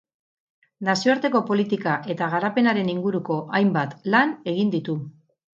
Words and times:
Nazioarteko 0.87 1.41
politika 1.49 1.93
eta 2.13 2.31
garapenaren 2.37 2.91
inguruko 2.97 3.39
hainbat 3.59 3.97
lan 4.15 4.37
egin 4.55 4.77
ditu. 4.79 4.99